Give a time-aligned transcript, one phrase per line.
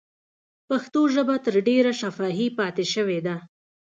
[0.67, 3.35] پښتو ژبه تر ډېره شفاهي پاتې شوې ده.